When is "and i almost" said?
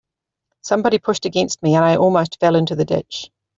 1.75-2.39